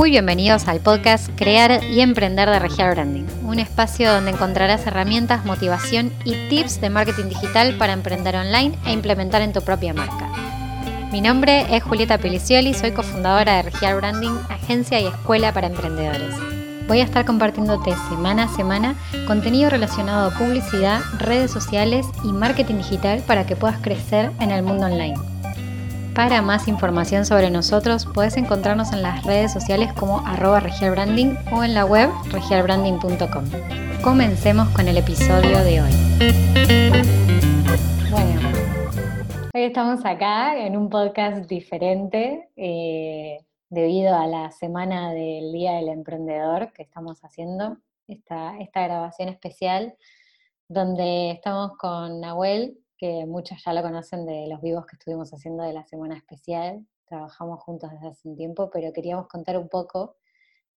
[0.00, 5.44] Muy bienvenidos al podcast Crear y Emprender de Regial Branding, un espacio donde encontrarás herramientas,
[5.44, 10.26] motivación y tips de marketing digital para emprender online e implementar en tu propia marca.
[11.12, 16.34] Mi nombre es Julieta Pelicioli, soy cofundadora de Regial Branding, agencia y escuela para emprendedores.
[16.88, 18.94] Voy a estar compartiéndote semana a semana
[19.26, 24.62] contenido relacionado a publicidad, redes sociales y marketing digital para que puedas crecer en el
[24.62, 25.39] mundo online.
[26.20, 31.64] Para más información sobre nosotros, puedes encontrarnos en las redes sociales como arroba regialbranding o
[31.64, 33.44] en la web regialbranding.com.
[34.02, 35.90] Comencemos con el episodio de hoy.
[38.10, 38.38] Bueno,
[39.54, 43.38] hoy estamos acá en un podcast diferente eh,
[43.70, 47.78] debido a la semana del Día del Emprendedor que estamos haciendo,
[48.08, 49.96] esta, esta grabación especial
[50.68, 55.62] donde estamos con Nahuel, que muchos ya lo conocen de los vivos que estuvimos haciendo
[55.62, 56.86] de la semana especial.
[57.06, 60.16] Trabajamos juntos desde hace un tiempo, pero queríamos contar un poco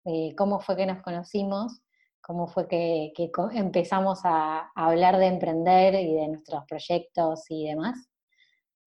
[0.05, 1.81] eh, cómo fue que nos conocimos,
[2.21, 3.15] cómo fue que,
[3.55, 8.11] empezamos a, hablar de emprender y de nuestros proyectos y demás.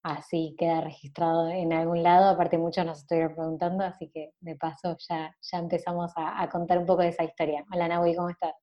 [0.04, 4.95] Así queda registrado en algún lado, aparte muchos nos estuvieron preguntando, así que de paso
[5.09, 7.66] ya, ya empezamos a, contar un poco de esa historia.
[7.73, 8.54] Hola Nahui, ¿cómo estás?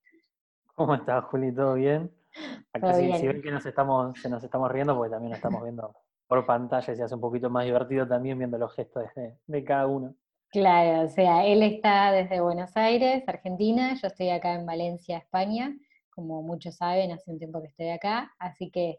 [0.76, 1.52] ¿Cómo estás, Juli?
[1.52, 2.19] ¿Todo bien?
[2.72, 5.94] Acá si, ven que nos estamos, se nos estamos riendo, porque también nos estamos viendo
[6.26, 9.04] por pantalla y se hace un poquito más divertido también viendo los gestos
[9.46, 10.14] de, cada uno.
[10.50, 15.76] Claro, o sea, él está desde Buenos Aires, Argentina, yo estoy acá en Valencia, España,
[16.10, 18.98] como muchos saben, hace un tiempo que estoy acá, así que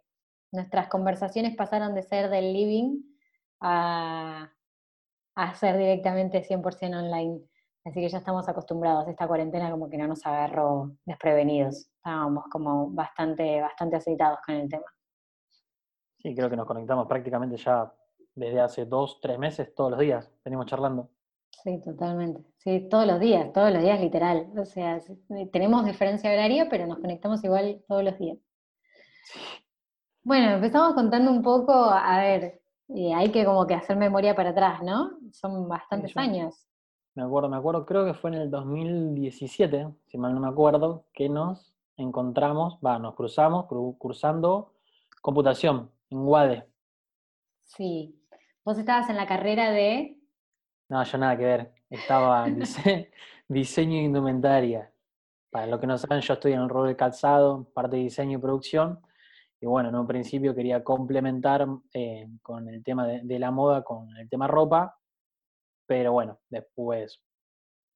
[0.52, 3.02] nuestras conversaciones pasaron de ser del living
[3.62, 4.52] a,
[5.36, 7.42] a ser directamente 100% online.
[7.84, 9.08] Así que ya estamos acostumbrados.
[9.08, 11.90] Esta cuarentena como que no nos agarró desprevenidos.
[11.96, 14.86] Estábamos como bastante, bastante aceitados con el tema.
[16.20, 17.92] Sí, creo que nos conectamos prácticamente ya
[18.36, 20.32] desde hace dos, tres meses, todos los días.
[20.46, 21.10] Venimos charlando.
[21.64, 22.44] Sí, totalmente.
[22.58, 24.52] Sí, todos los días, todos los días literal.
[24.58, 25.00] O sea,
[25.52, 28.38] tenemos diferencia horaria, pero nos conectamos igual todos los días.
[30.24, 34.52] Bueno, empezamos contando un poco, a ver, eh, hay que como que hacer memoria para
[34.52, 35.12] atrás, ¿no?
[35.32, 36.68] Son bastantes años.
[37.14, 41.06] Me acuerdo, me acuerdo, creo que fue en el 2017, si mal no me acuerdo,
[41.14, 43.66] que nos encontramos, va, nos cruzamos
[43.98, 44.74] cursando
[45.22, 46.68] computación en UADE.
[47.64, 48.18] Sí.
[48.64, 50.18] ¿Vos estabas en la carrera de...?
[50.90, 51.74] No, yo nada que ver.
[51.90, 52.60] Estaba en
[53.48, 54.92] diseño e indumentaria.
[55.50, 58.38] Para los que no saben, yo estoy en el rol de calzado, parte de diseño
[58.38, 59.00] y producción.
[59.60, 64.16] Y bueno, en un principio quería complementar eh, con el tema de, la moda, con
[64.18, 64.98] el tema ropa,
[65.86, 67.22] pero bueno, después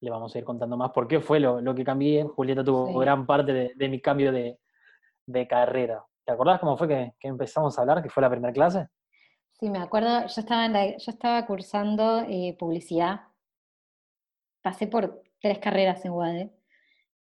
[0.01, 2.23] le vamos a ir contando más por qué fue lo, que cambié.
[2.23, 6.05] Julieta tuvo gran parte de, mi cambio de, carrera.
[6.25, 8.87] ¿Te acordás cómo fue que, empezamos a hablar, que fue la primera clase?
[9.59, 13.21] Sí, me acuerdo, yo estaba, yo estaba cursando eh, publicidad,
[14.61, 16.51] pasé por tres carreras en UADE.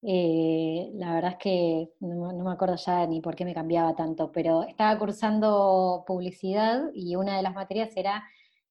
[0.02, 3.96] Eh, la verdad es que no, no, me acuerdo ya ni por qué me cambiaba
[3.96, 8.24] tanto, pero estaba cursando publicidad y una de las materias era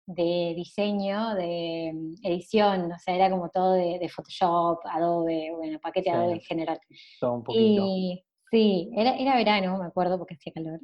[0.08, 6.10] de diseño, de mm, edición, o sea, era como todo de, Photoshop, Adobe, bueno, paquete
[6.10, 6.80] Adobe en general.
[7.20, 7.84] Todo un poquito.
[7.86, 10.80] Y sí, era, era verano, me acuerdo, porque hacía calor,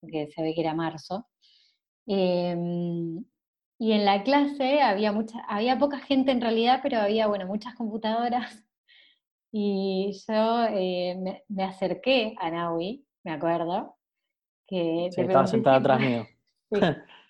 [0.00, 1.28] porque se ve que era marzo.
[2.06, 3.24] Em,
[3.78, 7.74] y en la clase había mucha, había poca gente en realidad, pero había, bueno, muchas
[7.74, 8.64] computadoras.
[9.54, 13.98] Y yo eh, me, acerqué a Naui, me acuerdo.
[14.66, 16.26] Que sí, estaba sentada atrás mío.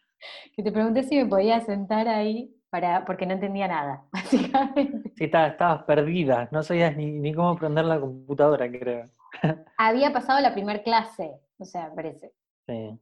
[0.55, 5.13] que te pregunté si me podía sentar ahí para, porque no entendía nada, básicamente.
[5.17, 9.11] Sí, estabas, perdida, no sabías ni, cómo prender la computadora, creo.
[9.77, 12.33] Había pasado la primera clase, o sea, parece.
[12.67, 12.99] Sí.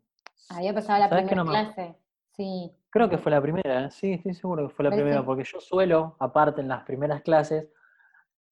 [0.48, 1.94] Había pasado la primera clase,
[2.36, 2.72] sí.
[2.90, 3.90] Creo que fue la primera, ¿eh?
[3.92, 7.68] sí, estoy seguro que fue la primera, porque yo suelo, aparte en las primeras clases,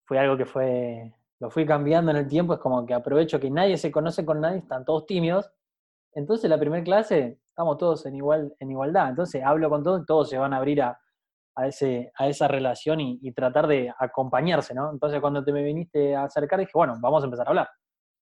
[0.05, 3.51] fue algo que fue, lo fui cambiando en el tiempo, es como que aprovecho que
[3.51, 5.51] nadie se conoce con nadie, están todos tímidos,
[6.13, 9.09] entonces la primera clase estamos todos en, igual, en igualdad.
[9.09, 10.97] Entonces hablo con todos y todos se van a abrir a,
[11.67, 14.93] ese, a esa relación y, tratar de acompañarse, ¿no?
[14.93, 17.69] Entonces cuando te me viniste a acercar dije, bueno, vamos a empezar a hablar.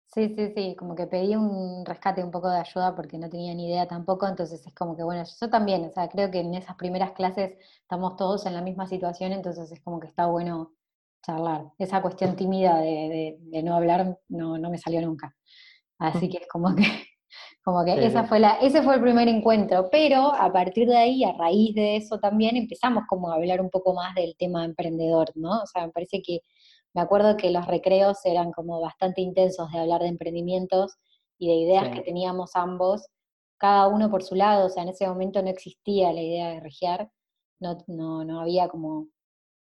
[0.09, 3.55] Sí, sí, sí, como que pedí un rescate, un poco de ayuda porque no tenía
[3.55, 6.55] ni idea tampoco, entonces es como que, bueno, yo también, o sea, creo que en
[6.55, 10.75] esas primeras clases estamos todos en la misma situación, entonces es como que está bueno
[11.25, 11.73] charlar.
[11.79, 15.35] Esa cuestión tímida de, no hablar no, no me salió nunca.
[15.99, 16.85] Así que es como que
[17.65, 21.25] como que esa fue la, ese fue el primer encuentro, pero a partir de ahí,
[21.25, 25.31] a raíz de eso también, empezamos como a hablar un poco más del tema emprendedor,
[25.35, 25.63] ¿no?
[25.63, 26.41] O sea, me parece que,
[26.93, 30.97] me acuerdo que los recreos eran como bastante intensos de hablar de emprendimientos
[31.39, 33.07] y de ideas que teníamos ambos,
[33.57, 36.61] cada uno por su lado, o sea, en ese momento no existía la idea de
[36.61, 37.11] regiar,
[37.61, 39.09] no, no, no había como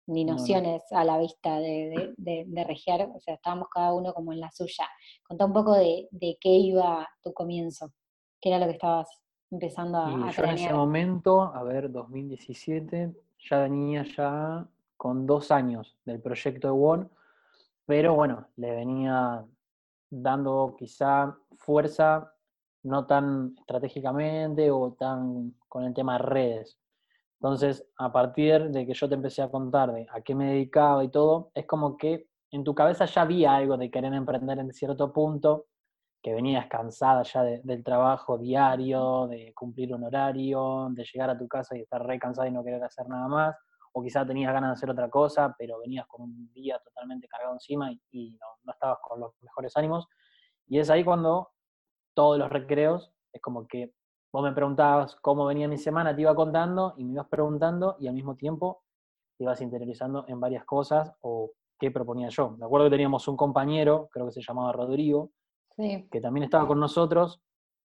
[0.06, 4.40] ni nociones a la vista de, de, regiar, o sea, estábamos cada uno como en
[4.40, 4.86] la suya.
[5.22, 6.08] Contá un poco de,
[6.40, 7.92] qué iba tu comienzo,
[8.40, 9.08] qué era lo que estabas
[9.50, 13.14] empezando a, y Yo en ese momento, a ver, 2017,
[13.50, 14.66] ya venía ya
[14.96, 17.10] con dos años del proyecto de WON,
[17.86, 19.44] pero bueno, le venía
[20.10, 22.32] dando quizá fuerza
[22.82, 26.78] no tan estratégicamente o tan con el tema de redes.
[27.44, 31.05] Entonces, a partir de que yo te empecé a contar de a qué me dedicaba
[31.05, 34.73] y todo, es como que en tu cabeza ya había algo de querer emprender en
[34.73, 35.67] cierto punto,
[36.23, 41.46] que venías cansada ya del trabajo diario, de cumplir un horario, de llegar a tu
[41.46, 43.55] casa y estar re cansada y no querer hacer nada más,
[43.93, 47.52] o quizá tenías ganas de hacer otra cosa, pero venías con un día totalmente cargado
[47.52, 50.06] encima y, no, no estabas con los mejores ánimos.
[50.67, 51.50] Y es ahí cuando
[52.14, 53.93] todos los recreos es como que
[54.34, 58.08] vos me preguntabas cómo venía mi semana, te iba contando y me ibas preguntando y
[58.08, 58.82] al mismo tiempo
[59.38, 62.50] te ibas interiorizando en varias cosas o qué proponía yo.
[62.50, 65.31] Me acuerdo que teníamos un compañero, creo que se llamaba Rodrigo,
[65.76, 67.40] que también estaba con nosotros,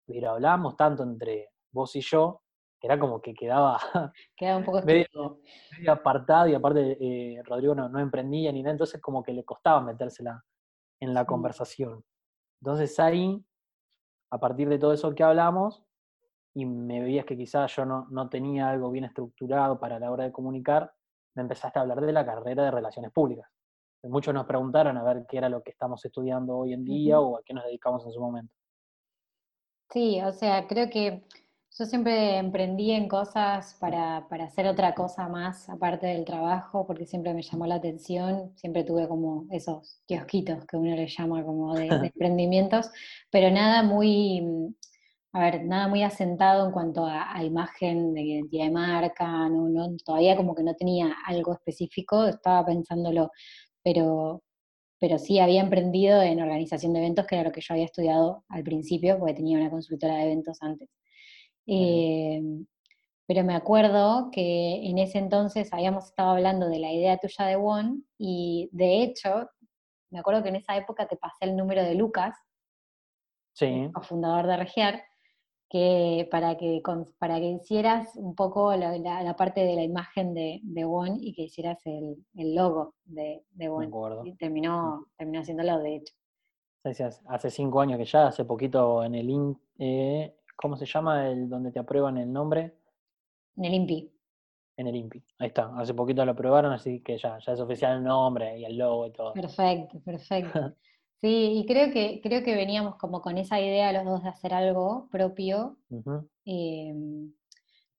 [0.07, 2.41] pero hablábamos tanto entre vos y yo,
[2.81, 3.77] que era como que quedaba,
[4.35, 5.39] quedaba un poco medio,
[5.87, 9.81] apartado y aparte eh, Rodrigo no, no, emprendía ni nada, entonces como que le costaba
[9.81, 10.43] metérsela
[10.99, 12.03] en la conversación.
[12.59, 13.39] Entonces ahí,
[14.31, 15.83] a partir de todo eso que hablamos,
[16.53, 20.23] y me veías que quizás yo no, no tenía algo bien estructurado para la hora
[20.25, 20.91] de comunicar,
[21.35, 23.47] me empezaste a hablar de la carrera de relaciones públicas.
[24.03, 27.37] Muchos nos preguntaron a ver qué era lo que estamos estudiando hoy en día o
[27.37, 28.53] a qué nos dedicamos en su momento.
[29.89, 31.23] Sí, o sea, creo que
[31.77, 37.05] yo siempre emprendí en cosas para, para, hacer otra cosa más aparte del trabajo, porque
[37.05, 41.75] siempre me llamó la atención, siempre tuve como esos kiosquitos que uno le llama como
[41.75, 42.89] de, de emprendimientos,
[43.29, 44.73] pero nada muy,
[45.31, 49.95] a ver, nada muy asentado en cuanto a, imagen de identidad de marca, no, no,
[50.03, 53.31] todavía como que no tenía algo específico, estaba pensándolo,
[53.83, 54.41] pero,
[54.99, 58.43] pero sí había emprendido en organización de eventos, que era lo que yo había estudiado
[58.49, 60.89] al principio, porque tenía una consultora de eventos antes.
[61.67, 62.41] Eh,
[63.27, 67.55] pero me acuerdo que en ese entonces habíamos estado hablando de la idea tuya de
[67.55, 69.47] One, y de hecho,
[70.09, 72.35] me acuerdo que en esa época te pasé el número de Lucas,
[73.53, 73.91] sí.
[73.93, 75.03] cofundador de Regiar,
[75.69, 76.81] que para que,
[77.19, 81.33] para que hicieras un poco la, la, parte de la imagen de, de One y
[81.33, 83.91] que hicieras el, el logo de, de One.
[84.25, 86.13] Y terminó, terminó haciéndolo, de hecho.
[86.83, 91.29] Hace cinco años que ya, hace poquito en el IN, eh, ¿cómo se llama?
[91.29, 92.73] el donde te aprueban el nombre?
[93.57, 94.11] En el INPI.
[94.77, 95.71] En el INPI, ahí está.
[95.77, 99.05] Hace poquito lo aprobaron, así que ya, ya es oficial el nombre y el logo
[99.05, 99.33] y todo.
[99.33, 100.73] Perfecto, perfecto.
[101.21, 104.53] Sí, y creo que, creo que veníamos como con esa idea los dos de hacer
[104.53, 105.77] algo propio.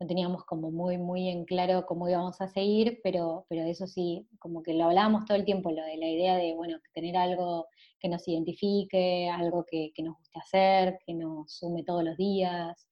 [0.01, 4.27] No teníamos como muy, muy en claro cómo íbamos a seguir, pero, pero eso sí,
[4.39, 7.67] como que lo hablábamos todo el tiempo, lo de la idea de, bueno, tener algo
[7.99, 12.89] que nos identifique, algo que, nos guste hacer, que nos sume todos los días,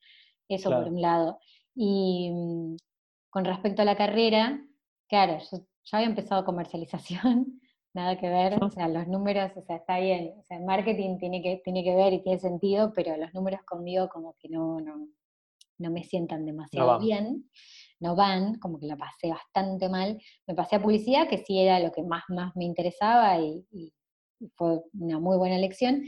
[0.51, 1.39] eso por un lado.
[1.75, 2.77] Y mm,
[3.31, 4.63] con respecto a la carrera,
[5.09, 7.59] claro, yo ya había empezado comercialización,
[7.99, 11.43] nada que ver, o sea, los números, o sea, está bien, o sea, marketing tiene
[11.43, 15.09] que, tiene que ver y tiene sentido, pero los números conmigo como que no, no,
[15.79, 17.51] no me sientan demasiado bien,
[18.01, 20.19] no van, como que la pasé bastante mal.
[20.47, 23.67] Me pasé a publicidad, que sí era lo que más, más me interesaba y,
[24.55, 26.05] fue una muy buena elección,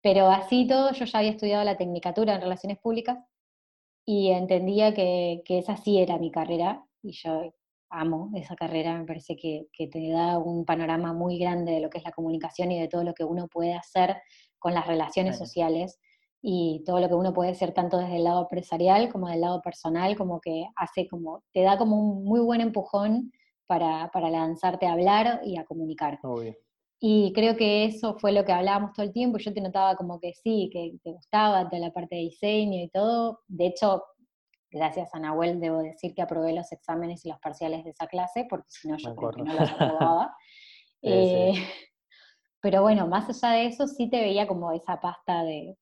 [0.00, 3.18] pero así todo yo ya había estudiado la tecnicatura en relaciones públicas
[4.06, 7.52] y entendía que, que esa sí era mi carrera y yo
[7.90, 11.98] amo esa carrera, me parece que, te da un panorama muy grande de lo que
[11.98, 14.16] es la comunicación y de todo lo que uno puede hacer
[14.58, 15.98] con las relaciones sociales
[16.40, 19.60] y todo lo que uno puede hacer tanto desde el lado empresarial como del lado
[19.62, 23.32] personal, como que hace como, te da como un muy buen empujón
[23.66, 26.18] para, lanzarte a hablar y a comunicar.
[27.00, 30.18] Y creo que eso fue lo que hablábamos todo el tiempo, yo te notaba como
[30.18, 34.02] que sí, que te gustaba toda la parte de diseño y todo, de hecho
[34.70, 38.46] gracias a Nahuel debo decir que aprobé los exámenes y los parciales de esa clase,
[38.48, 40.36] porque si no yo creo que no los aprobaba.
[41.02, 41.52] Eh,
[42.60, 45.76] pero bueno, más allá de eso, sí te veía como esa pasta de,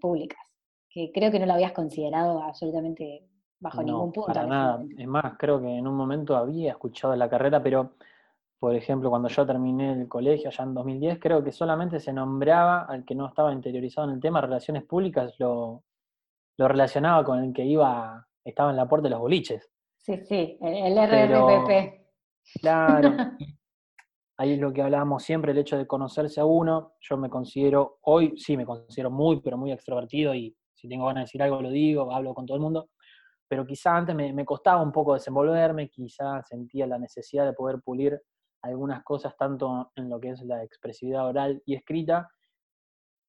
[0.00, 0.40] públicas,
[0.88, 3.28] que creo que no lo habías considerado absolutamente
[3.60, 4.32] bajo ningún punto.
[4.32, 4.84] Para nada.
[4.98, 7.94] Es más, creo que en un momento había escuchado la carrera, pero
[8.58, 12.82] por ejemplo, cuando yo terminé el colegio allá en 2010, creo que solamente se nombraba
[12.82, 15.82] al que no estaba interiorizado en el tema relaciones públicas, lo,
[16.56, 19.70] lo relacionaba con el que iba estaba en la puerta de los boliches.
[19.96, 22.06] Sí, sí, el RRPP.
[22.60, 23.10] claro.
[24.38, 26.94] ahí es lo que hablábamos siempre, el hecho de conocerse a uno.
[27.00, 31.20] Yo me considero, hoy sí me considero muy, pero muy extrovertido y si tengo ganas
[31.20, 32.90] de decir algo lo digo, hablo con todo el mundo.
[33.48, 37.80] pero quizá antes me, me, costaba un poco desenvolverme, quizá sentía la necesidad de poder
[37.82, 38.20] pulir
[38.62, 42.28] algunas cosas tanto en lo que es la expresividad oral y escrita,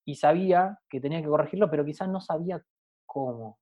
[0.06, 2.62] y sabía que tenía que corregirlo, pero quizás no sabía
[3.06, 3.60] cómo.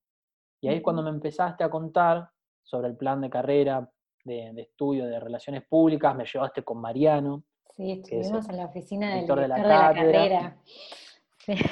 [0.62, 2.30] Y ahí cuando me empezaste a contar
[2.62, 3.90] sobre el plan de carrera,
[4.24, 7.42] de, estudio, de relaciones públicas, me llevaste con Mariano.
[7.70, 10.56] Sí, estuvimos en la oficina del director de la, carrera.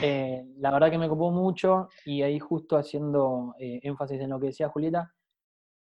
[0.03, 4.41] Eh, la verdad que me ocupó mucho y ahí justo haciendo eh, énfasis en lo
[4.41, 5.15] que decía Julieta,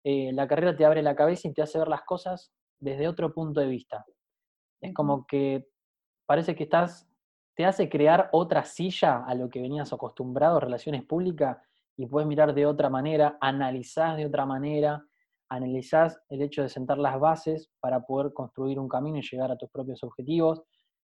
[0.02, 3.32] eh, la carrera te abre la cabeza y te hace ver las cosas desde otro
[3.32, 4.04] punto de vista.
[4.80, 5.68] Es como que
[6.26, 7.08] parece que estás
[7.54, 11.56] te hace crear otra silla a lo que venías acostumbrado, relaciones públicas,
[11.96, 15.04] y puedes mirar de otra manera, analizás de otra manera,
[15.48, 19.56] analizás el hecho de sentar las bases para poder construir un camino y llegar a
[19.56, 20.62] tus propios objetivos.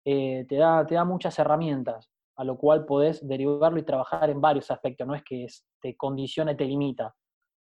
[0.05, 4.41] Eh, te, da, te da muchas herramientas, a lo cual podés derivarlo y trabajar en
[4.41, 5.07] varios aspectos.
[5.07, 5.47] No es que
[5.81, 7.15] te condiciona y te limita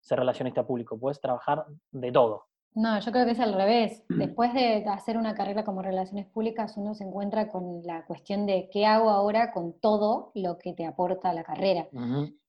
[0.00, 2.46] ser relacionista público, puedes trabajar de todo.
[2.74, 4.04] No, yo creo que es al revés.
[4.08, 8.68] Después de hacer una carrera como relaciones públicas, uno se encuentra con la cuestión de
[8.72, 11.88] qué hago ahora con todo lo que te aporta la carrera.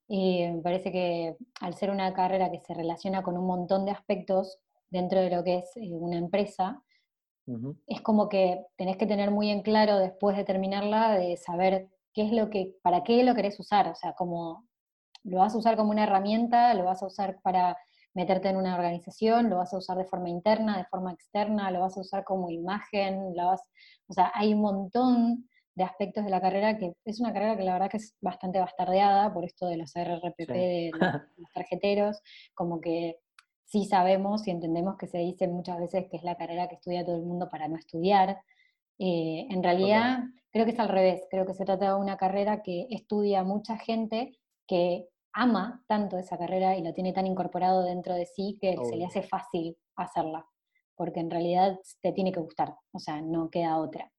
[0.08, 3.92] Y me parece que al ser una carrera que se relaciona con un montón de
[3.92, 4.60] aspectos
[4.90, 6.82] dentro de lo que es eh, una empresa,
[7.86, 12.24] es como que tenés que tener muy en claro después de terminarla de saber qué
[12.24, 13.88] es lo que, para qué lo querés usar.
[13.88, 14.68] O sea, como
[15.24, 17.78] lo vas a usar como una herramienta, lo vas a usar para
[18.16, 21.82] meterte en una organización, lo vas a usar de forma interna, de forma externa, lo
[21.82, 23.62] vas a usar como imagen, lo vas,
[24.08, 27.64] o sea, hay un montón de aspectos de la carrera que es una carrera que
[27.64, 30.92] la verdad que es bastante bastardeada por esto de los RRPP, de
[31.38, 32.22] los, tarjeteros,
[32.54, 33.18] como que
[33.66, 37.06] sí sabemos y entendemos que se dice muchas veces que es la carrera que estudia
[37.06, 38.40] todo el mundo para no estudiar.
[39.00, 40.20] Eh, en realidad,
[40.52, 43.78] creo que es al revés, creo que se trata de una carrera que estudia mucha
[43.78, 48.78] gente que ama tanto esa carrera y lo tiene tan incorporado dentro de sí que
[48.84, 50.48] se le hace fácil hacerla,
[50.96, 54.10] porque en realidad te tiene que gustar, o sea, no queda otra.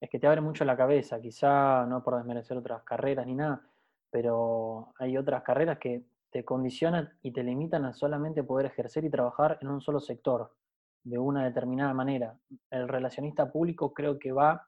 [0.00, 3.62] Es que te abre mucho la cabeza, quizá no por desmerecer otras carreras ni nada,
[4.10, 9.10] pero hay otras carreras que te condicionan y te limitan a solamente poder ejercer y
[9.10, 10.52] trabajar en un solo sector,
[11.02, 12.38] de una determinada manera.
[12.70, 14.66] El relacionista público creo que va,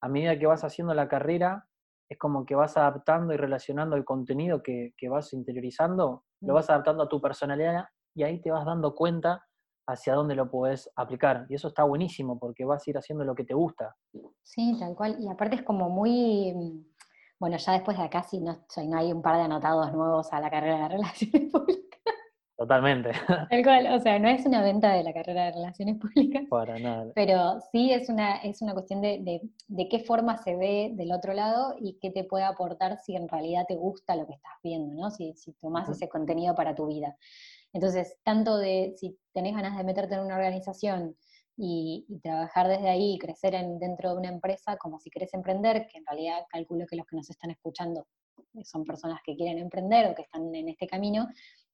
[0.00, 1.66] a medida que vas haciendo la carrera,
[2.08, 6.54] es como que vas adaptando y relacionando el contenido que, vas interiorizando, lo mm.
[6.54, 9.44] vas adaptando a tu personalidad y ahí te vas dando cuenta
[9.86, 11.46] hacia dónde lo puedes aplicar.
[11.48, 13.96] Y eso está buenísimo porque vas a ir haciendo lo que te gusta.
[14.50, 15.16] Sí, tal cual.
[15.20, 16.84] Y aparte es como muy, mm,
[17.38, 20.50] bueno, ya después de acá, no, no hay un par de anotados nuevos a la
[20.50, 22.00] carrera de relaciones públicas,
[22.60, 23.12] Totalmente.
[23.48, 26.42] Tal cual, o sea, no es una venta de la carrera de Relaciones Públicas.
[26.50, 27.10] Para nada.
[27.14, 31.32] Pero sí es una, es una cuestión de, de, qué forma se ve del otro
[31.32, 34.92] lado y qué te puede aportar si en realidad te gusta lo que estás viendo,
[34.92, 35.10] ¿no?
[35.10, 37.16] Si, si tomás ese contenido para tu vida.
[37.72, 41.16] Entonces, tanto de si tenés ganas de meterte en una organización
[41.62, 45.86] y, trabajar desde ahí y crecer en, dentro de una empresa, como si querés emprender,
[45.88, 48.06] que en realidad calculo que los que nos están escuchando
[48.64, 51.28] son personas que quieren emprender o que están en este camino,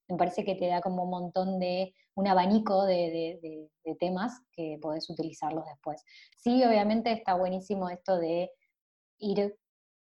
[0.08, 5.08] me parece que te da como un montón de, un abanico de, temas que podés
[5.08, 6.02] utilizarlos después.
[6.36, 8.50] Sí, obviamente está buenísimo esto de
[9.18, 9.38] ir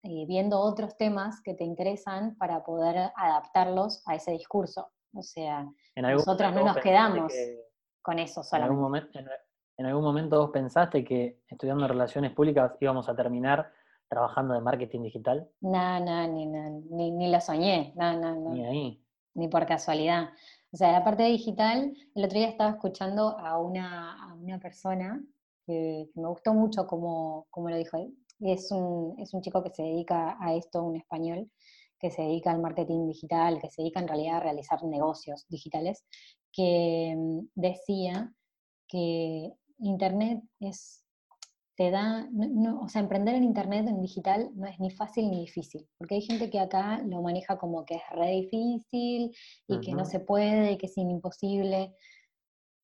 [0.04, 4.92] eh, viendo otros temas que te interesan para poder adaptarlos a ese discurso.
[5.14, 7.34] O sea, nosotros no nos quedamos
[8.02, 8.66] con eso solamente.
[8.66, 9.28] En algún, momento, en,
[9.86, 13.72] algún momento vos pensaste que estudiando relaciones públicas íbamos a terminar
[14.08, 15.50] trabajando de marketing digital?
[15.62, 18.50] No, no, ni, ni, ni lo soñé, no, no, no.
[18.52, 19.02] Ni ahí
[19.34, 20.30] ni por casualidad.
[20.72, 25.22] O sea, la parte digital, el otro día estaba escuchando a una, una persona
[25.66, 27.98] que, me gustó mucho como, como lo dijo.
[28.40, 31.50] Es un, es un chico que se dedica a esto, un español,
[32.00, 36.06] que se dedica al marketing digital, que se dedica en realidad a realizar negocios digitales,
[36.52, 38.34] que mm, decía
[38.88, 41.02] que Internet es
[41.76, 42.30] te da,
[42.80, 46.22] o sea, emprender en Internet, en digital, no es ni fácil ni difícil, porque hay
[46.22, 49.32] gente que acá lo maneja como que es re difícil
[49.68, 51.96] y que no se puede y que es imposible.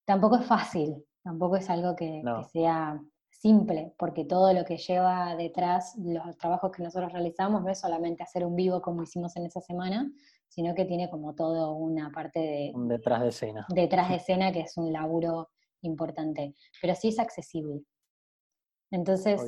[0.05, 2.99] Tampoco es fácil, tampoco es algo que, sea
[3.29, 8.23] simple, porque todo lo que lleva detrás los trabajos que nosotros realizamos no es solamente
[8.23, 10.09] hacer un vivo como hicimos en esa semana,
[10.47, 12.71] sino que tiene como todo una parte de...
[12.73, 13.67] Un detrás de escena.
[13.69, 15.49] Detrás de escena que es un laburo
[15.81, 17.84] importante, pero sí es accesible.
[18.91, 19.41] Entonces,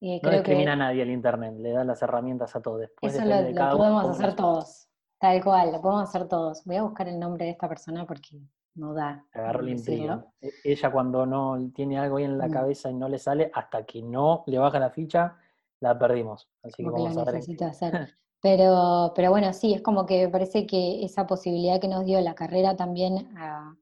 [0.00, 2.80] eh, no discrimina a nadie el Internet, le da las herramientas a todos.
[2.80, 6.64] Después eso lo, podemos hacer todos, tal cual, lo podemos hacer todos.
[6.64, 8.38] Voy a buscar el nombre de esta persona porque
[8.74, 9.24] no da.
[9.32, 12.52] Agarro la e, Ella cuando no tiene algo ahí en la mm.
[12.52, 15.36] cabeza y no le sale, hasta que no le baja la ficha,
[15.80, 16.48] la perdimos.
[16.62, 17.64] Así que vamos a ver.
[17.64, 18.16] hacer.
[18.42, 22.20] Pero, pero bueno, sí, es como que me parece que esa posibilidad que nos dio
[22.20, 23.76] la carrera también a,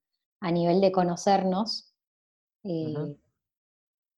[0.52, 1.89] nivel de conocernos,
[2.64, 3.16] eh,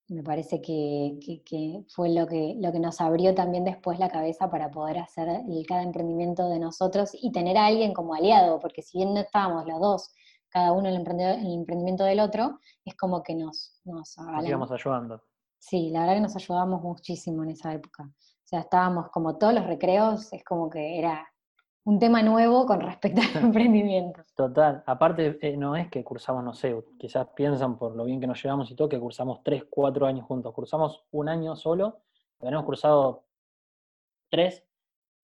[0.08, 4.70] me parece que, fue lo que, lo que nos abrió también después la cabeza para
[4.70, 8.98] poder hacer el, cada emprendimiento de nosotros y tener a alguien como aliado, porque si
[8.98, 10.14] bien no estábamos los dos,
[10.48, 13.80] cada uno en el, el emprendimiento del otro, es como que nos...
[13.84, 15.22] Nos, nos íbamos ayudando.
[15.58, 18.04] Sí, la verdad que nos ayudamos muchísimo en esa época.
[18.04, 21.31] O sea, estábamos como todos los recreos, es como que era
[21.84, 24.22] un tema nuevo con respecto al emprendimiento.
[24.34, 28.26] Total, aparte eh, no es que cursamos, no sé, quizás piensan por lo bien que
[28.26, 30.54] nos llevamos y todo, que cursamos tres, cuatro años juntos.
[30.54, 32.00] Cursamos un año solo,
[32.40, 33.24] habíamos cursado
[34.30, 34.64] tres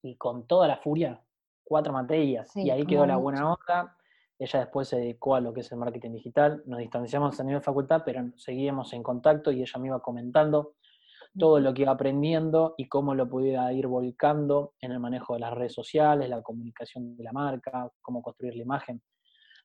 [0.02, 1.20] y con toda la furia,
[1.64, 2.54] cuatro materias.
[2.56, 3.94] y ahí quedó la buena onda.
[4.40, 6.62] Ella después se dedicó a lo que es el marketing digital.
[6.66, 10.74] Nos distanciamos a nivel facultad, pero seguíamos en contacto y ella me iba comentando
[11.36, 15.40] todo lo que iba aprendiendo y cómo lo pudiera ir volcando en el manejo de
[15.40, 19.02] las redes sociales, la comunicación de la marca, cómo construir la imagen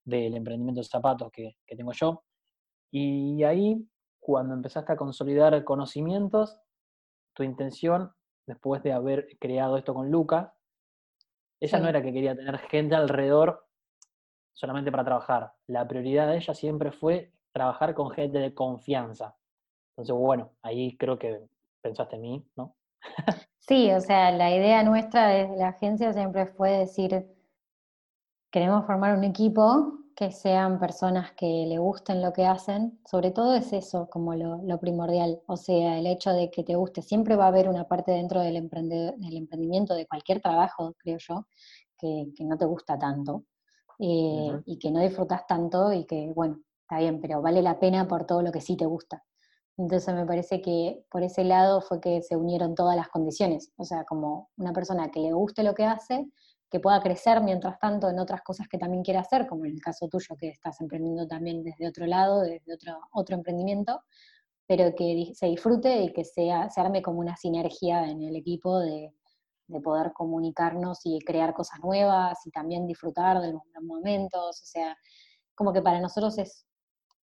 [0.03, 2.23] del emprendimiento de zapatos que, tengo yo.
[2.91, 3.87] Y ahí,
[4.19, 6.59] cuando empezaste a consolidar conocimientos,
[7.33, 8.11] tu intención,
[8.45, 10.51] después de haber creado esto con Lucas,
[11.59, 13.65] ella no era que quería tener gente alrededor
[14.53, 15.53] solamente para trabajar.
[15.67, 19.35] La prioridad de ella siempre fue trabajar con gente de confianza.
[19.91, 21.47] Entonces, bueno, ahí creo que
[21.83, 22.75] pensaste en mí, ¿no?
[23.59, 27.27] sí, o sea, la idea nuestra desde la agencia siempre fue decir,
[28.49, 33.55] queremos formar un equipo que sean personas que le gusten lo que hacen, sobre todo
[33.55, 37.45] es eso como lo, primordial, o sea, el hecho de que te guste, siempre va
[37.45, 41.47] a haber una parte dentro del, del emprendimiento, de cualquier trabajo, creo yo,
[41.97, 43.43] que, que no te gusta tanto,
[43.99, 48.07] eh, y que no disfrutas tanto y que, bueno, está bien, pero vale la pena
[48.07, 49.23] por todo lo que sí te gusta.
[49.77, 53.83] Entonces me parece que por ese lado fue que se unieron todas las condiciones, o
[53.83, 56.27] sea, como una persona que le guste lo que hace,
[56.69, 59.81] que pueda crecer mientras tanto en otras cosas que también quiere hacer, como en el
[59.81, 64.01] caso tuyo que estás emprendiendo también desde otro lado, desde otro, otro emprendimiento,
[64.67, 68.79] pero que se disfrute y que sea, se arme como una sinergia en el equipo
[68.79, 69.13] de,
[69.67, 74.61] de poder comunicarnos y crear cosas nuevas y también disfrutar de los momentos.
[74.61, 74.95] O sea,
[75.55, 76.65] como que para nosotros es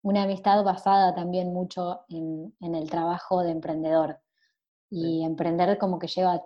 [0.05, 4.19] una amistad basada también mucho en, el trabajo de emprendedor.
[4.91, 6.43] Y emprender como que lleva,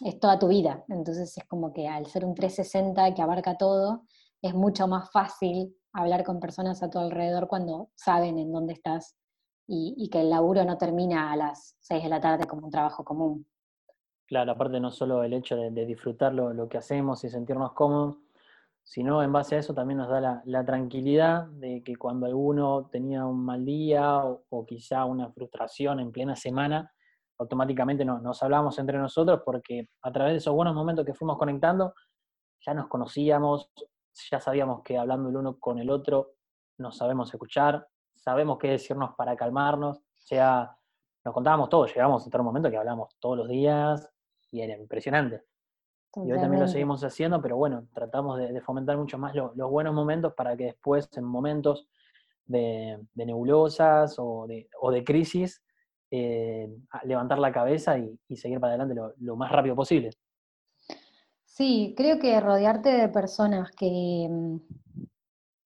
[0.00, 0.84] es toda tu vida.
[0.88, 4.04] Entonces es como que al ser un 360 que abarca todo,
[4.40, 9.18] es mucho más fácil hablar con personas a tu alrededor cuando saben en dónde estás
[9.66, 13.04] y, que el laburo no termina a las 6 de la tarde como un trabajo
[13.04, 13.46] común.
[14.24, 18.16] Claro, aparte no solo el hecho de, disfrutar lo, que hacemos y sentirnos cómodos,
[18.88, 23.26] sino en base a eso también nos da la, tranquilidad de que cuando alguno tenía
[23.26, 26.90] un mal día o, quizá una frustración en plena semana,
[27.38, 31.92] automáticamente nos hablamos entre nosotros porque a través de esos buenos momentos que fuimos conectando,
[32.64, 33.70] ya nos conocíamos,
[34.30, 36.32] ya sabíamos que hablando el uno con el otro
[36.78, 40.74] nos sabemos escuchar, sabemos qué decirnos para calmarnos, o sea,
[41.26, 44.10] nos contábamos todo, llegamos a otro momento que hablamos todos los días,
[44.50, 45.42] y era impresionante.
[46.24, 49.94] Y hoy también lo seguimos haciendo, pero bueno, tratamos de, fomentar mucho más los buenos
[49.94, 51.88] momentos para que después, en momentos
[52.46, 55.62] de, nebulosas o de, o de crisis,
[56.10, 56.68] eh,
[57.04, 60.10] levantar la cabeza y, seguir para adelante lo, más rápido posible.
[61.44, 64.58] Sí, creo que rodearte de personas que,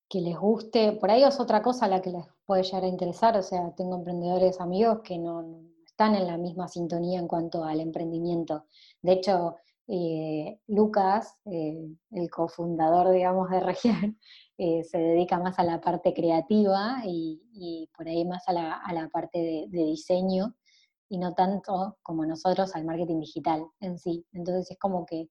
[0.09, 2.89] que les guste, por ahí es otra cosa a la que les puede llegar a
[2.89, 5.63] interesar, o sea, tengo emprendedores amigos que no,
[5.93, 8.65] están en la misma sintonía en cuanto al emprendimiento.
[9.03, 9.57] De hecho,
[9.89, 14.19] eh, Lucas, eh, el cofundador, digamos, de Región,
[14.59, 19.69] eh, se dedica más a la parte creativa y, por ahí más a la, parte
[19.71, 20.55] de, diseño
[21.09, 24.25] y no tanto como nosotros al marketing digital en sí.
[24.33, 25.29] Entonces es como que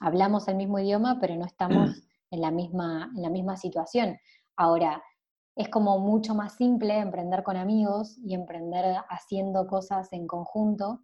[0.00, 1.90] hablamos el mismo idioma, pero no estamos
[2.30, 4.18] en la misma, en la misma situación.
[4.56, 5.02] Ahora,
[5.56, 11.00] es como mucho más simple emprender con amigos y emprender haciendo cosas en conjunto,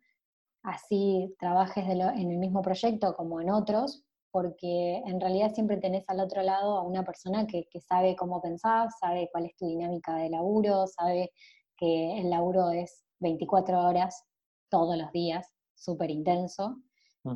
[0.66, 6.20] así trabajes en el mismo proyecto como en otros, porque en realidad siempre tenés al
[6.20, 10.28] otro lado a una persona que, sabe cómo pensar, sabe cuál es tu dinámica de
[10.28, 11.32] laburo, sabe
[11.76, 14.24] que el laburo es 24 horas
[14.68, 16.76] todos los días, súper intenso,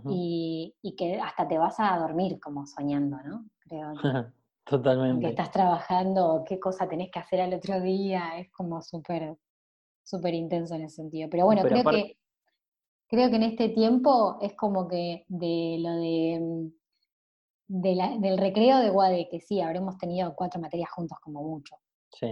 [0.08, 3.44] y, y, que hasta te vas a dormir como soñando, ¿no?
[3.60, 3.92] Creo.
[4.64, 5.22] Totalmente.
[5.22, 9.36] Que estás trabajando, qué cosa tenés que hacer al otro día, es como súper,
[10.04, 11.28] súper intenso en ese sentido.
[11.28, 12.19] Pero bueno, creo que
[13.10, 16.78] creo que en este tiempo es como que de lo de,
[17.66, 21.76] del recreo de Guade, que sí, habremos tenido cuatro materias juntos como mucho.
[22.12, 22.28] Sí.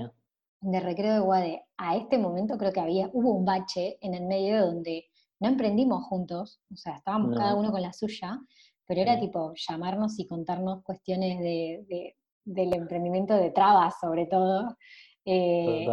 [0.61, 4.25] De recreo de Guade a este momento creo que había, hubo un bache en el
[4.27, 5.07] medio donde
[5.41, 8.41] no emprendimos juntos, o sea, estábamos cada uno con la suya,
[8.87, 14.77] pero era tipo llamarnos y contarnos cuestiones de, del emprendimiento de trabas, sobre todo.
[15.25, 15.87] Eh,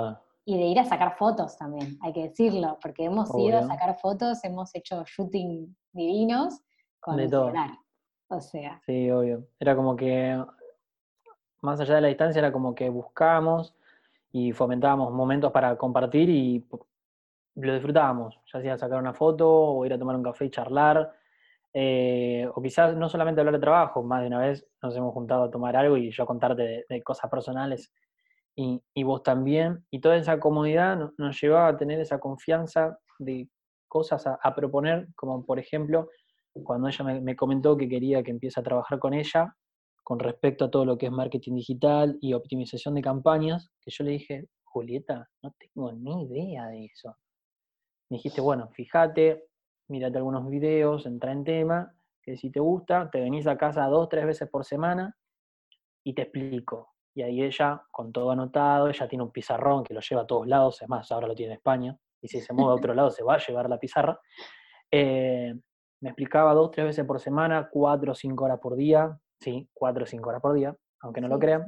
[0.45, 3.97] y de ir a sacar fotos también, hay que decirlo, porque hemos ido a sacar
[3.97, 6.61] fotos, hemos hecho shooting divinos
[6.99, 7.71] con el celular.
[8.27, 8.79] O sea.
[8.85, 9.47] Sí, obvio.
[9.59, 10.43] Era como que,
[11.61, 13.75] más allá de la distancia, era como que buscábamos
[14.31, 16.63] y fomentábamos momentos para compartir y
[17.55, 21.11] lo disfrutábamos, ya sea sacar una foto o ir a tomar un café y charlar,
[21.73, 25.43] eh, o quizás no solamente hablar de trabajo, más de una vez nos hemos juntado
[25.43, 27.91] a tomar algo y yo contarte de, cosas personales
[28.55, 33.49] y, vos también, y toda esa comodidad nos, llevaba a tener esa confianza de
[33.87, 36.09] cosas a, proponer, como por ejemplo,
[36.63, 39.55] cuando ella me, me, comentó que quería que empiece a trabajar con ella
[40.03, 44.03] con respecto a todo lo que es marketing digital y optimización de campañas, que yo
[44.03, 47.17] le dije, Julieta, no tengo ni idea de eso
[48.09, 49.45] me dijiste, bueno, fíjate,
[49.87, 54.09] mírate algunos videos, entra en tema, que si te gusta, te venís a casa dos,
[54.09, 55.15] tres veces por semana
[56.03, 56.94] y te explico.
[57.15, 60.45] Y ahí ella, con todo anotado, ella tiene un pizarrón que lo lleva a todos
[60.45, 63.09] lados, es más, ahora lo tiene en España, y si se mueve a otro lado
[63.09, 64.19] se va a llevar la pizarra.
[64.91, 65.55] Eh,
[66.01, 70.03] me explicaba dos, tres veces por semana, cuatro o cinco horas por día, sí, cuatro
[70.03, 71.65] o cinco horas por día, aunque no lo crean.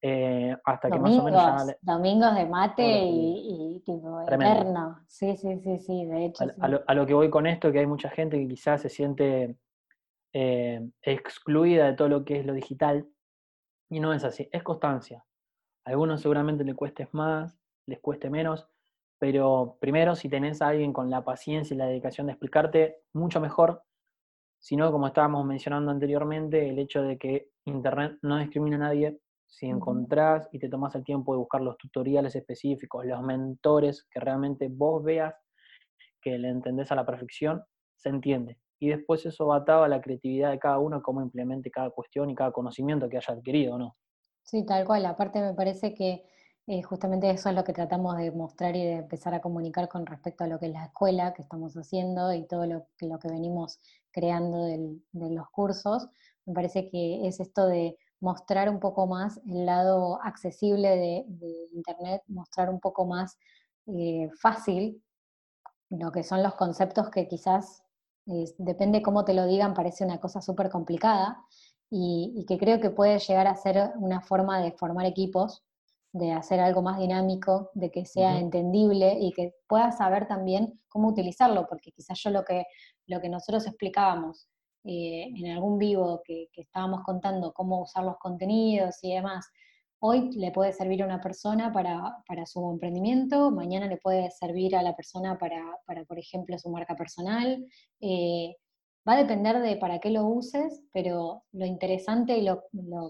[0.00, 1.76] Eh, hasta que más o menos ya...
[1.80, 5.00] Domingos de mate y, tipo eterno.
[5.08, 6.44] Sí, sí, sí, sí, de hecho.
[6.60, 9.56] A, lo, que voy con esto, que hay mucha gente que quizás se siente
[10.32, 13.08] eh, excluida de todo lo que es lo digital,
[13.88, 15.24] y no es así, es constancia.
[15.84, 18.68] A algunos seguramente les cueste más, les cueste menos,
[19.18, 23.40] pero primero, si tenés a alguien con la paciencia y la dedicación de explicarte, mucho
[23.40, 23.82] mejor.
[24.58, 29.18] Si no, como estábamos mencionando anteriormente, el hecho de que Internet no discrimina a nadie,
[29.46, 34.20] si encontrás y te tomas el tiempo de buscar los tutoriales específicos, los mentores, que
[34.20, 35.34] realmente vos veas
[36.20, 37.62] que le entendés a la perfección,
[37.94, 38.58] se entiende.
[38.78, 42.30] Y después eso va atado a la creatividad de cada uno, cómo implemente cada cuestión
[42.30, 43.96] y cada conocimiento que haya adquirido, ¿no?
[44.42, 45.06] Sí, tal cual.
[45.06, 46.24] Aparte me parece que
[46.66, 50.04] eh, justamente eso es lo que tratamos de mostrar y de empezar a comunicar con
[50.04, 53.78] respecto a lo que es la escuela que estamos haciendo y todo lo, que venimos
[54.10, 56.08] creando de los cursos.
[56.44, 61.24] Me parece que es esto de mostrar un poco más el lado accesible de,
[61.72, 63.38] Internet, mostrar un poco más
[63.86, 65.02] eh, fácil
[65.90, 67.84] lo que son los conceptos que quizás,
[68.26, 71.44] depende cómo te lo digan, parece una cosa súper complicada
[71.90, 75.64] y, que creo que puede llegar a ser una forma de formar equipos,
[76.12, 81.08] de hacer algo más dinámico, de que sea entendible y que puedas saber también cómo
[81.08, 82.64] utilizarlo, porque quizás yo lo que,
[83.06, 84.48] lo que nosotros explicábamos
[84.84, 89.46] eh, en algún vivo que, estábamos contando cómo usar los contenidos y demás,
[90.00, 94.82] hoy le puede servir a una persona para, su emprendimiento, mañana le puede servir a
[94.82, 95.62] la persona para,
[96.06, 97.66] por ejemplo, su marca personal.
[98.00, 98.56] Eh,
[99.08, 102.62] va a depender de para qué lo uses, pero lo interesante y lo,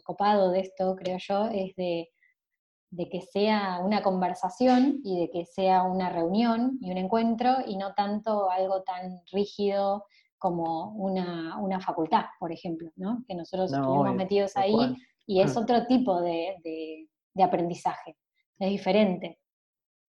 [0.04, 2.10] copado de esto, creo yo, es de,
[2.90, 7.76] de, que sea una conversación y de que sea una reunión y un encuentro y
[7.76, 10.04] no tanto algo tan rígido
[10.38, 13.24] como una, una facultad, por ejemplo, ¿no?
[13.26, 14.74] que nosotros estuvimos metidos ahí
[15.26, 16.56] y es otro tipo de,
[17.34, 18.16] de, aprendizaje,
[18.58, 19.38] es diferente.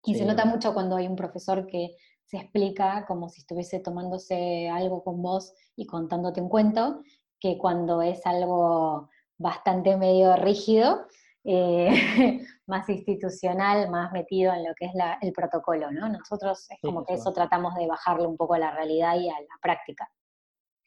[0.03, 4.69] Y se nota mucho cuando hay un profesor que se explica como si estuviese tomándose
[4.69, 7.01] algo con vos y contándote un cuento,
[7.39, 11.07] que cuando es algo bastante medio rígido,
[11.43, 11.89] eh,
[12.67, 16.09] más institucional, más metido en lo que es la, el protocolo, ¿no?
[16.09, 19.39] Nosotros es como que eso tratamos de bajarle un poco a la realidad y a
[19.39, 20.09] la práctica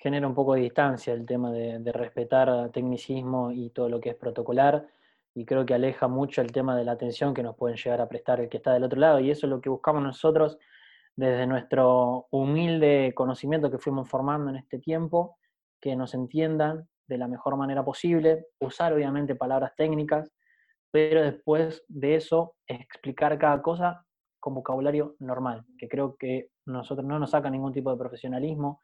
[0.01, 4.17] genera un poco de distancia el tema de, respetar tecnicismo y todo lo que es
[4.17, 4.89] protocolar,
[5.35, 8.09] y creo que aleja mucho el tema de la atención que nos pueden llegar a
[8.09, 10.59] prestar el que está del otro lado, y eso es lo que buscamos nosotros
[11.17, 15.37] desde nuestro humilde conocimiento que fuimos formando en este tiempo,
[15.81, 20.33] que nos entiendan de la mejor manera posible, usar obviamente palabras técnicas,
[20.91, 24.07] pero después de eso explicar cada cosa
[24.41, 28.81] con vocabulario normal, que creo que nosotros no nos saca ningún tipo de profesionalismo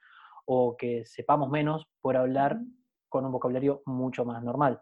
[0.46, 2.58] o que sepamos menos por hablar
[3.08, 4.80] con un vocabulario mucho más normal.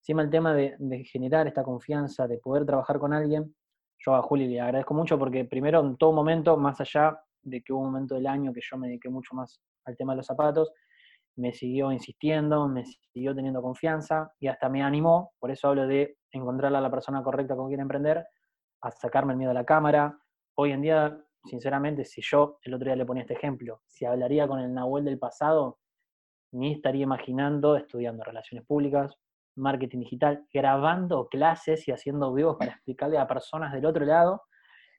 [0.00, 3.54] Encima el tema de, generar esta confianza, de poder trabajar con alguien,
[3.98, 7.72] yo a Juli le agradezco mucho porque primero en todo momento, más allá de que
[7.72, 10.26] hubo un momento del año que yo me dediqué mucho más al tema de los
[10.26, 10.72] zapatos,
[11.36, 16.16] me siguió insistiendo, me siguió teniendo confianza y hasta me animó, por eso hablo de
[16.32, 18.26] encontrar a la persona correcta con quien emprender,
[18.82, 20.18] a sacarme el miedo a la cámara.
[20.56, 24.46] Hoy en día sinceramente, si yo el otro día le ponía este ejemplo, si hablaría
[24.46, 25.78] con el Nahuel del pasado,
[26.52, 29.16] ni estaría imaginando estudiando relaciones públicas,
[29.56, 34.42] marketing digital, grabando clases y haciendo vivos para explicarle a personas del otro lado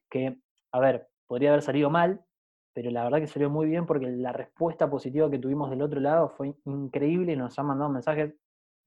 [0.09, 0.37] que,
[0.71, 2.23] a ver, podría haber salido mal,
[2.73, 5.99] pero la verdad que salió muy bien porque la respuesta positiva que tuvimos del otro
[5.99, 8.33] lado fue increíble y nos han mandado mensajes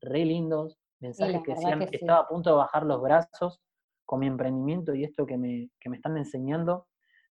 [0.01, 3.61] re lindos, mensajes que decían que estaba a punto de bajar los brazos
[4.07, 6.87] con mi emprendimiento y esto que me, que me están enseñando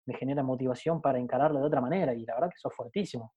[0.06, 3.34] me genera motivación para encararlo de otra manera y la verdad que eso es fuertísimo.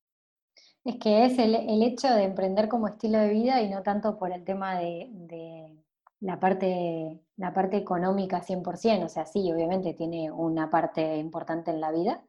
[0.85, 4.33] Es que es el, hecho de emprender como estilo de vida y no tanto por
[4.33, 5.76] el tema de,
[6.20, 11.81] la, parte, la parte económica 100%, o sea, sí, obviamente tiene una parte importante en
[11.81, 12.24] la vida,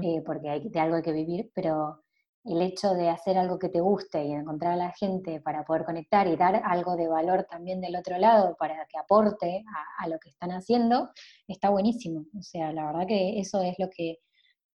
[0.00, 2.04] eh, porque hay de algo hay que vivir, pero
[2.44, 5.84] el hecho de hacer algo que te guste y encontrar a la gente para poder
[5.84, 9.64] conectar y dar algo de valor también del otro lado para que aporte
[9.98, 11.10] a, lo que están haciendo,
[11.46, 12.24] está buenísimo.
[12.38, 14.18] O sea, la verdad que eso es lo que,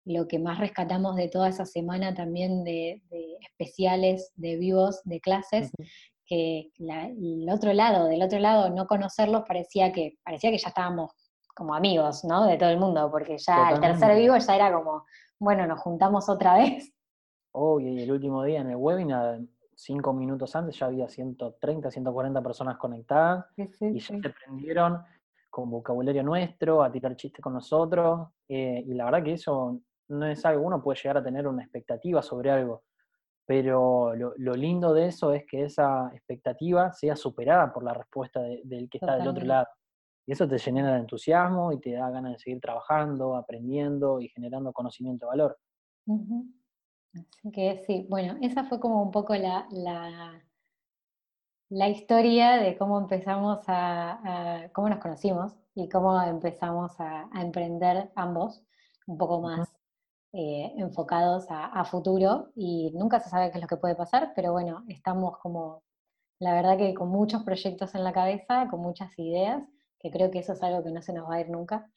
[0.05, 3.01] lo que más rescatamos de toda esa semana también de,
[3.41, 5.71] especiales, de vivos, de clases,
[6.25, 11.11] que el otro lado, del otro lado, no conocerlos parecía que, parecía que ya estábamos
[11.55, 12.45] como amigos, ¿no?
[12.45, 15.05] De todo el mundo, porque ya el tercer vivo ya era como,
[15.39, 16.93] bueno, nos juntamos otra vez
[17.51, 19.39] Oh, y el último día en el webinar,
[19.75, 25.01] cinco minutos antes, ya había 130, 140 personas conectadas y ya se prendieron
[25.49, 28.29] con vocabulario nuestro, a tirar chistes con nosotros.
[28.47, 31.63] Eh, y la verdad que eso no es algo, uno puede llegar a tener una
[31.63, 32.83] expectativa sobre algo,
[33.45, 38.89] pero lo, lindo de eso es que esa expectativa sea superada por la respuesta del
[38.89, 39.67] que está del otro lado.
[40.27, 44.29] Y eso te genera de entusiasmo y te da ganas de seguir trabajando, aprendiendo y
[44.29, 45.57] generando conocimiento de valor.
[47.13, 49.67] Así que sí, bueno, esa fue como un poco la,
[51.69, 58.63] la, historia de cómo empezamos a, cómo nos conocimos y cómo empezamos a, emprender ambos,
[59.07, 59.69] un poco más
[60.33, 64.51] eh, enfocados a, futuro y nunca se sabe qué es lo que puede pasar, pero
[64.51, 65.83] bueno, estamos como,
[66.39, 69.63] la verdad que con muchos proyectos en la cabeza, con muchas ideas,
[69.99, 71.89] que creo que eso es algo que no se nos va a ir nunca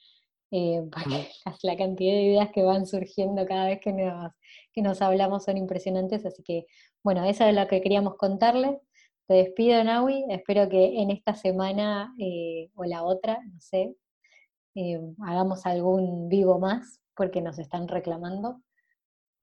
[0.52, 1.28] eh, porque
[1.62, 4.32] la cantidad de ideas que van surgiendo cada vez que nos,
[4.72, 6.66] que nos hablamos son impresionantes, así que
[7.02, 8.78] bueno, eso es lo que queríamos contarles.
[9.26, 13.96] Te despido, Naui, espero que en esta semana eh, o la otra, no sé,
[14.74, 18.60] eh, hagamos algún vivo más, porque nos están reclamando.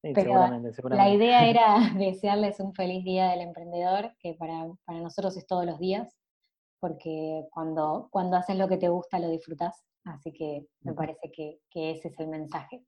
[0.01, 0.47] Pero
[0.89, 5.65] la idea era desearles un feliz día del emprendedor, que para, para nosotros es todos
[5.65, 6.15] los días,
[6.79, 11.59] porque cuando, cuando haces lo que te gusta lo disfrutas Así que me parece que,
[11.73, 12.85] ese es el mensaje.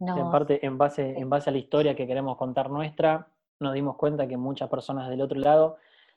[0.00, 3.28] en parte, en base, en base a la historia que queremos contar nuestra,
[3.60, 5.76] nos dimos cuenta que muchas personas del otro lado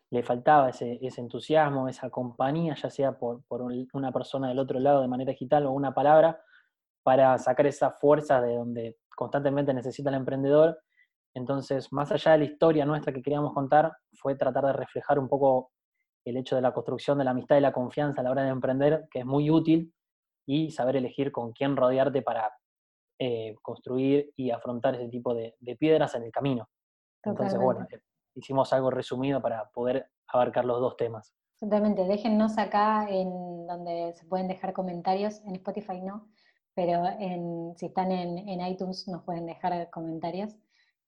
[0.10, 3.44] le faltaba ese, entusiasmo, esa compañía, ya sea por,
[3.94, 6.42] una persona del otro lado de manera digital o una palabra,
[7.04, 10.80] para sacar esa fuerza de donde constantemente necesita el emprendedor.
[11.34, 15.28] Entonces, más allá de la historia nuestra que queríamos contar, fue tratar de reflejar un
[15.28, 15.72] poco
[16.24, 18.50] el hecho de la construcción de la amistad y la confianza a la hora de
[18.50, 19.94] emprender, que es muy útil,
[20.46, 22.54] y saber elegir con quién rodearte para
[23.20, 26.68] eh, construir y afrontar ese tipo de, piedras en el camino.
[27.24, 28.00] Entonces, bueno, eh,
[28.36, 31.34] hicimos algo resumido para poder abarcar los dos temas.
[31.60, 36.28] Totalmente, déjennos acá en donde se pueden dejar comentarios, en Spotify no,
[36.76, 40.54] pero en, si están en, iTunes nos pueden dejar comentarios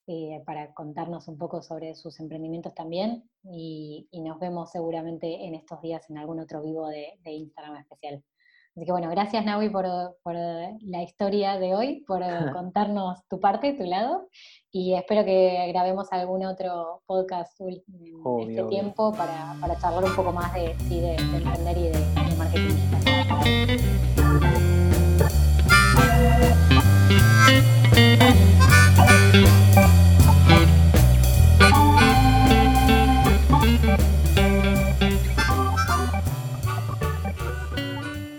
[0.08, 5.82] eh, para contarnos un poco sobre sus emprendimientos también y, nos vemos seguramente en estos
[5.82, 8.24] días en algún otro vivo de, Instagram especial.
[8.78, 12.22] Así que bueno, gracias Naui por, la historia de hoy, por
[12.54, 14.30] contarnos tu parte, tu lado,
[14.72, 17.82] y espero que grabemos algún otro podcast en
[18.52, 24.07] este tiempo para, charlar un poco más de, de, emprender y de, de marketing